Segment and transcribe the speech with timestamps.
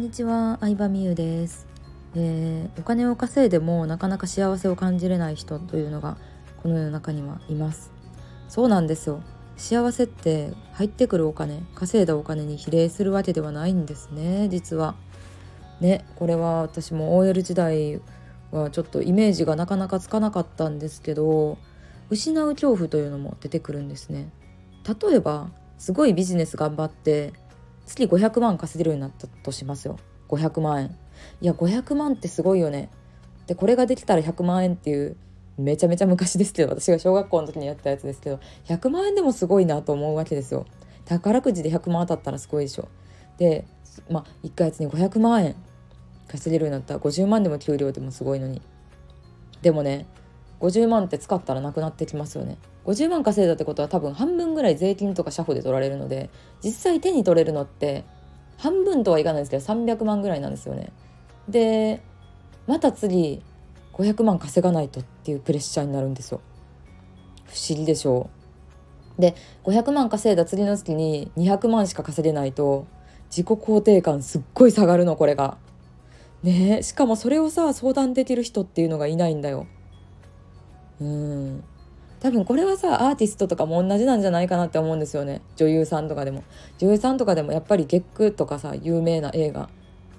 [0.00, 1.66] んにちは、相葉美優です、
[2.14, 6.16] えー、お金を稼いでもなかなか幸せを感じれない人というのが
[6.62, 7.92] この世の中にはいます。
[8.48, 9.22] そうなんですよ。
[9.58, 14.94] 幸せって入ってくるお金稼いだお金に比例するわけではないんですね実は。
[15.82, 18.00] ねこれは私も OL 時代
[18.52, 21.58] はちょっとイメージがなかなかつかなかったんですけど
[22.08, 24.30] 失う恐怖というのも出てくるんですね。
[24.88, 27.34] 例えばすごいビジネス頑張って
[27.90, 29.98] 月500万稼げるようになったとしますよ。
[30.28, 30.96] 500万円。
[31.40, 32.88] いや500万ってすごいよね。
[33.48, 35.16] でこれができたら100万円っていう
[35.58, 40.66] めちゃめちゃ昔ですけど私が小学校の時にやったやつですけど100万円でもすごいなと思うわけですよ。
[41.04, 42.88] 宝くじで100万当たったらすごいでしょ。
[43.38, 43.66] で
[44.08, 45.56] まあ1ヶ月に500万円
[46.28, 48.62] 稼げるようになったら50万でも給料でもすごいのに。
[49.62, 50.06] でもね
[50.60, 52.58] 50万って使ったらなくなってきますよね。
[52.84, 56.30] 50万稼いだってことは多分半分ぐらい税金とか社保で取られるので
[56.62, 58.04] 実際手に取れるのって
[58.58, 60.92] 半分とはいかないですけど300万ぐらいなんですよね。
[61.48, 62.02] で
[62.66, 63.42] また次
[63.94, 66.40] 500万稼がないとっていうプレッシャーになるんですよ。
[67.46, 68.28] 不思議でしょ
[69.18, 69.20] う。
[69.20, 72.86] で500万稼いだ次の月に200万しか稼げないと
[73.30, 75.56] 自己肯定感すっごい下がるのこれが。
[76.42, 79.66] ねしかもそれをさ相談できる人っていうのがいないんだよ。
[81.00, 81.64] うん。
[82.20, 85.40] 多分これはさアーティストとかも同じなんじゃないかなって思うんですよね。
[85.56, 86.44] 女優さんとかでも。
[86.78, 89.70] 女優さんとかでもやっぱり月9とかさ有名な映画。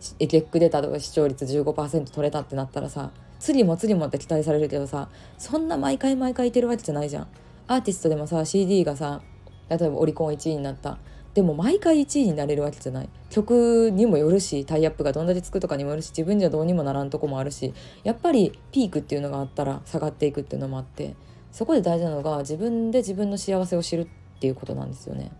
[0.00, 7.26] 月9出たとか視聴率15%取れたってなったらさ次も次もって期待されるけどさそんな毎回毎回いてるわけじゃないじゃん。
[7.66, 9.20] アーティストでもさ CD がさ
[9.68, 10.98] 例えばオリコン1位になった。
[11.34, 13.08] でも毎回1位になれるわけじゃない。
[13.30, 21.14] 曲にもよるしタイアップがどんだけつくとかにもよるし自分じゃどうにもならんとこもあるしやっぱりピークっていうのがあったら下がっていくっていうのもあって
[21.52, 24.06] そこで大事なのが自分で自分の幸せを知るっ
[24.40, 25.30] ていうことなんですよね。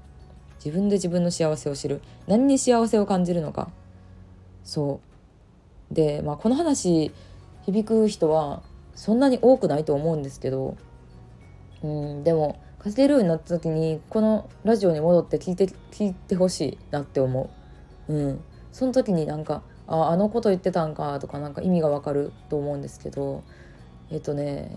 [0.64, 2.02] 自分で自分の幸せを知る。
[2.26, 3.70] 何に幸せを感じるのか。
[4.62, 5.00] そ
[5.90, 5.94] う。
[5.94, 7.12] でまあこの話
[7.64, 8.62] 響く人は
[8.94, 10.76] そんなに多くないと思うんですけど
[11.82, 17.50] うんでも稼げるようになった時にこのラジオに戻って聞いて聞いてほしいなって思
[18.08, 18.12] う。
[18.12, 18.40] うん、
[18.72, 23.44] その時になんかああのこと言ってたんかとかなんか意味がわかると思うんですけど
[24.10, 24.76] えっとね、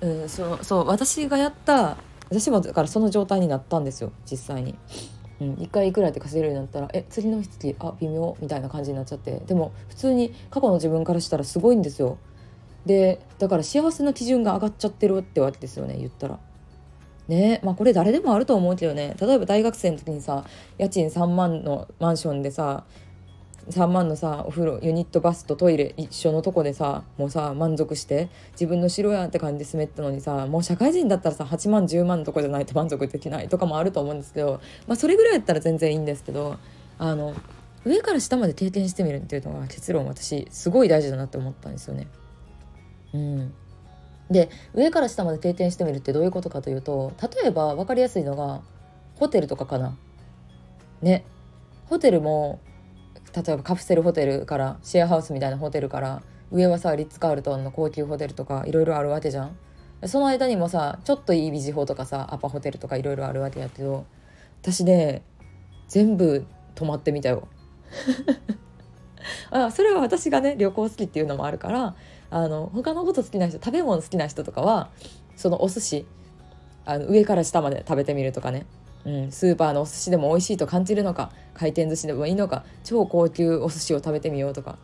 [0.00, 1.96] うん、そうそう私がやった
[2.30, 4.78] 私もだからその状態になったんですよ実際に。
[5.38, 12.16] うん、1回いくらって稼げるようになったらえ次の月あ微妙みたいな感じになっちゃってでも普通に過去の自分からしたらすごいんですよ
[12.86, 16.38] でだから幸せの基準が上がっちゃってるってわけですよね言ったら
[17.28, 17.60] ね。
[17.62, 19.16] まあこれ誰でもあると思うけどね。
[19.20, 20.44] 例えば大学生の時にさ
[20.78, 22.84] 家賃3万のマンションでさ
[23.70, 36.58] 3万のさお風呂ユニットバスとトイレ一緒のとこでさもうさ満足して自分の城やって感じで住めたのにさもう社会人だったらさ8万10万のとこじゃないと満足できないとかもあると思うんですけど、まあ、それぐらいやったら全然いいんですけど
[36.98, 37.34] あの
[37.84, 42.08] 上から下まで経験してみるっていうのが結論私すごい大事だなって思ったんですよね。
[43.14, 43.54] うん。
[44.30, 48.60] で上から下まで定点してみるってどういうことかというと例えば分かりやすいのが
[49.16, 49.96] ホテルとかかな。
[51.02, 51.24] ね
[51.88, 52.58] ホテルも
[53.34, 59.56] 例えばカプセルホテルからシェアハウスみたいなホテルから上はさリッツ・カールトンの高級ホテルとかいろいろあるわけじゃん。
[60.04, 64.04] その間にもさちょっといいビジホとかさアパホテルとかいろいろあるわけやけど
[64.62, 65.22] 私ね
[65.88, 66.44] 全部
[66.74, 67.48] 泊まってみたよ。
[69.50, 71.94] あそれは私がね旅行好きっていうのもあるから
[72.30, 74.90] あの他のこと好きな人食べ物好きな人とかは
[75.36, 76.06] そのお寿司
[76.84, 78.66] あの上から下まで食べてみるとかね、
[79.04, 84.78] うん、スーパーのお寿司でも美味しいと感じるのか回転寿司でもいいのか超高級お寿司を食べてみようとか。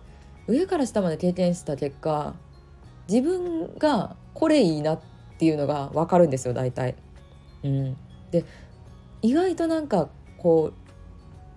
[0.47, 2.34] 上から下まで経験した結果
[3.08, 5.00] 自分がこれいいなっ
[5.38, 6.97] ていうのが分かるんですよ大体。
[7.62, 7.97] うん、
[8.31, 8.44] で
[9.22, 10.08] 意外となんか
[10.38, 10.81] こう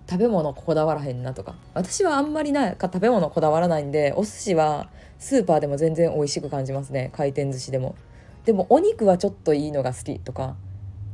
[0.08, 1.54] 食べ物こだわらへんなとか。
[1.74, 7.10] 私はあんまりなんか食べ物こだわらないんでお寿司はスーパーでも全然美味しく感じますね。
[7.14, 7.96] 回転寿司でも。
[8.44, 10.56] でもお肉はちょっといいのが好きとか。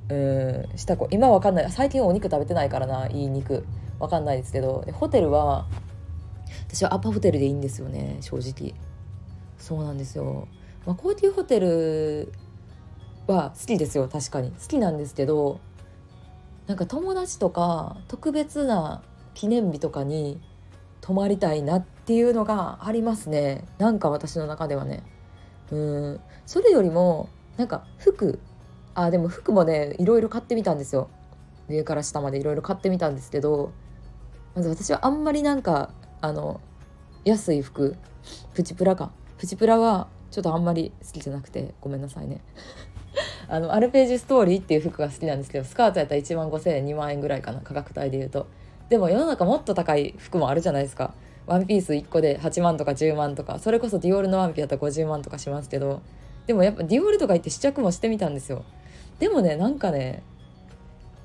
[0.09, 1.71] うんした子今わかんない。
[1.71, 3.65] 最近お肉食べてないからないい肉。
[3.99, 4.85] わかんないですけど。
[4.93, 5.67] ホテルは
[6.69, 8.75] 私はアパホテルでいいんですよね正直。
[9.59, 10.49] そうなんですよ、
[10.87, 12.33] まあ、高級ホテル
[13.29, 14.51] は好きですよ確かに。
[14.51, 15.61] 好きなんですけど
[16.67, 19.03] なんか友達とか特別な
[19.35, 20.41] 記念日とかに
[21.01, 23.65] 泊まりたいなっていうのがありますね。
[23.79, 25.03] なんか私の中ではね。
[25.71, 26.21] うん。
[26.47, 28.39] それよりもなんか服。
[28.95, 31.11] あでも服もねいろいろ買ってみたんですよ。
[31.69, 33.73] 上から下までいろいろ買ってみたんですけど
[34.55, 36.61] まず私はあんまりなんかあの
[37.25, 37.97] 安い服。
[38.55, 39.11] プチプラか。
[39.39, 42.43] プチプラはちょっとあんまり好きじゃなくてごめんなさいね。
[43.49, 48.47] あのアルページストーリーっていう服が好きなんですけどスカートやったら1万5,000円2万円ぐらいかな価格帯で言うと。
[48.89, 51.15] でも世の中もっと高い服もあるじゃないですか。
[51.47, 56.01] ワンピース1個で8万とか10万とかそれこそディオールのワンピだったら50万とかしますけど。
[56.47, 58.65] でもやっぱディオールとか行って試着もしてみたんですよ。
[59.19, 60.23] でもねなんかね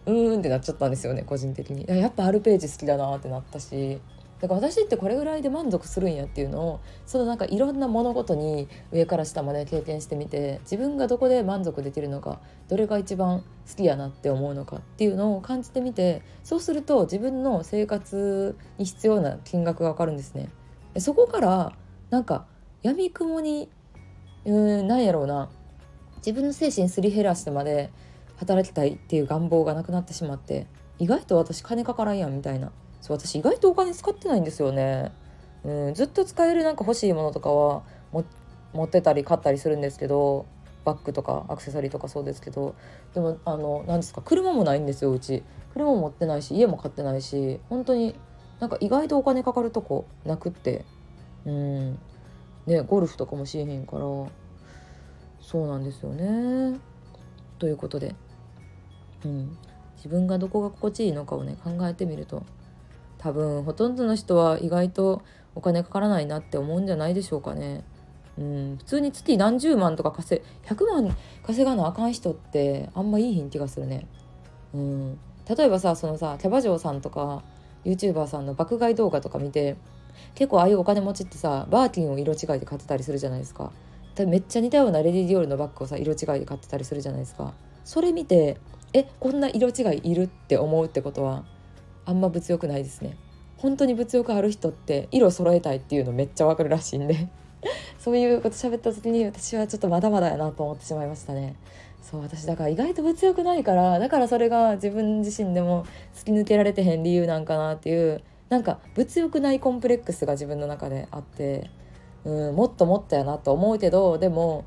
[0.06, 1.86] うーんってなっちゃったんですよね個人的に。
[1.88, 4.00] やっぱアルページ好きだなってなったし。
[4.42, 20.50] だから私ってこれぐらいで満足するんやっていうのをそのなんかいろんな物事に上から下まで経験してみて自分がどこで満足できるのかどれが一番好きやなって思うのかっていうのを感じてみてそうすると自分の生活に必要な金額が分かるんですね。
[21.00, 21.74] そこから
[22.10, 22.45] なんか
[22.83, 23.69] 闇雲に
[24.45, 25.50] うんなんやろうな
[26.18, 27.92] 自分の精神すり減らしてまで
[28.38, 30.68] 働きたいっていう願望がなくなってしまって
[31.00, 35.11] 意外と私金かからんやんみたいなそう私意外とお金使ってないんですよね。
[35.63, 37.83] うん、ずっと使えるなんか欲しいものとかは
[38.73, 40.45] 持ってたり買ったりするんですけど
[40.85, 42.75] バッグとかアクセサリーとかそうですけど
[43.13, 45.44] でもあの何ですか車もないんですようち。
[45.73, 48.15] 車も持ってないし家も買ってないし本当に
[48.59, 50.85] なんか意外とお金かかるとこなくって。
[51.45, 51.99] うん。
[52.67, 54.01] ねゴルフとかもしえへんから
[55.39, 56.77] そうなんですよね。
[57.57, 58.13] ということで、
[59.25, 59.57] うん、
[59.95, 62.44] 自分がどこが心地いいのかをね考えてみると
[63.18, 65.22] 多分ほとんどの人は意外と
[65.56, 67.84] お金かからないなって思うんじゃないでしょうかね。
[68.38, 74.08] うん、普通に月何十万とか稼100万稼がなあかん人ってあんまいいひん気がするね。
[74.74, 75.19] うん、
[75.50, 77.42] 例えばさそのさキャバ嬢さんとか
[77.86, 79.75] YouTuber さんの爆買い動画とか見て
[80.36, 83.72] 結構ああいうお金持ちってさバーキンを色違いで買ってたりするじゃないですか。
[84.25, 87.54] めっちゃ似たようなレディ・ディオールのバッグをさ色違いで買ってたりするじゃないですか。
[87.84, 88.58] それ見て
[88.94, 91.44] えこんな色違いいるって思うってことは
[92.07, 93.18] あんま物欲ないですね。
[93.57, 97.27] 本当に物欲ある人って色揃えたいっていうのめっちゃわかるらしいんで。
[98.00, 101.56] そういうこと喋った時に私はちょっとまだまだやなと思ってしまいましたね。
[102.01, 111.69] そう私だから意外と物欲ないからだからそれが自分自身でも突き抜けられてへん理由なんかなっていうなんか物欲ないコンプレックスが自分の中であって
[112.24, 114.63] うんもっともっとやなと思うけどでも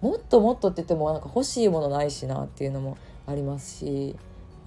[0.00, 2.96] もっともっとって言ってもなんか欲しいものないしなっていうのも
[3.26, 4.16] ありますし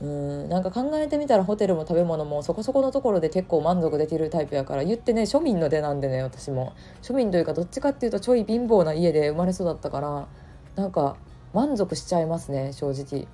[0.01, 10.27] うんなんか考えてみたらホテルも食べ物もそこそこのところで結構満足できるタイプやから言ってね庶民の出なんでね私も庶民というかどっちかっていうとちょい貧乏な家で生まれ育ったから
[10.75, 11.15] なんか
[11.53, 13.27] 満足しちゃいますね正直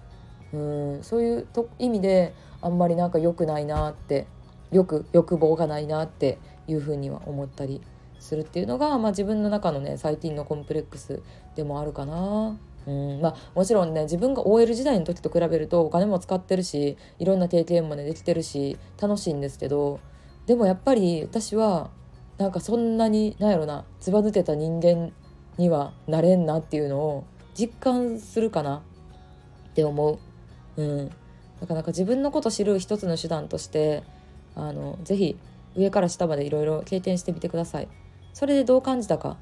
[0.53, 4.27] うんそういうと意味であんまりなんか良くないなって
[4.71, 7.81] よく欲望がないなっていうふうには思ったり
[8.19, 11.21] するっていうのが、まあ、自分の中のね最近のコンプレックス
[11.55, 12.57] でもあるかな。
[12.89, 19.99] うんまあ、もちろんね自分が OL 時代の時と比べるとお金も使ってるしいろんな経験もねできてるし楽しいんですけど
[20.47, 21.91] でもやっぱり私は
[22.39, 25.11] なんかそんなになんやろなずば抜けた人間
[25.57, 30.19] にはなれんなっていうのを実感するかなって思
[30.77, 30.81] う。
[30.81, 31.11] うん、
[31.59, 34.03] なかなか自分のこと知る一つの手段として
[34.55, 35.37] あのぜひ
[35.75, 37.87] 上から下までいろいろ経験してみてください。
[38.33, 39.37] それでどう感じたか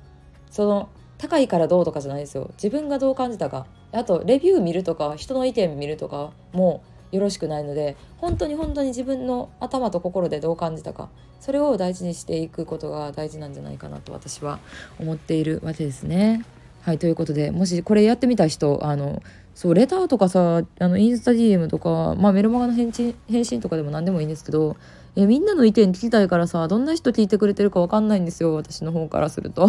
[0.50, 2.50] その高いからどうとかじゃないですよ。
[2.54, 3.66] 自分がどう感じたか。
[3.92, 11.10] あとレビュー見るとか人の意見見るとかもよろしくないので本当に本当に自分の頭と心でどう感じたか。
[11.40, 14.60] それを大事にしていくことが大事なんじゃないかなと私は
[15.00, 16.44] 思っているわけですね。
[16.88, 19.22] はいということでもしこれやってみた人あの
[19.56, 24.78] そうレターとかさあのインスタ DM とか、まあ、メルマガの返信返信とかでも何でもいいんですけど
[25.18, 29.68] えみんなの意見聞きたいからさどんな人聞いてくれてるか分かんないんですよ私の方からすると。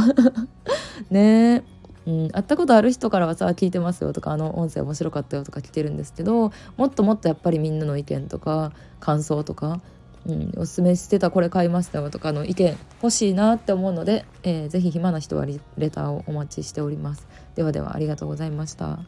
[1.11, 1.65] ね。
[2.07, 9.83] うん、会ったことある人からはさ聞いてますよとかあの音声面白かったよとか聞けるんですけどもっともっとやっぱりみんなの意見とか感想とか、
[10.29, 17.27] うん、おすすめしてたこれ買いましたよとかの意見欲しいなって思うので、えー、ぜひ暇な人はレターをお待ちしております。
[17.57, 19.01] ではではありがとうございました。